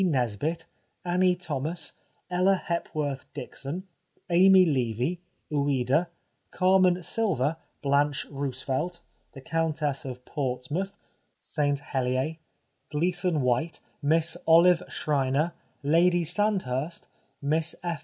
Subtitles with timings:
[0.03, 0.65] Nesbit,
[1.05, 1.97] Annie Thomas,
[2.31, 3.83] Ella Hepworth Dixon,
[4.31, 5.21] Amy Levy,
[5.53, 6.07] Ouida,
[6.49, 9.01] Carmen Sylva, Blanche Roosevelt,
[9.33, 10.97] the Countess of Portsmouth,
[11.39, 12.37] St Hehers,
[12.91, 15.53] Gleeson White, Miss Olive Schreiner,
[15.83, 17.07] Lady Sandhurst,
[17.39, 17.99] Miss F.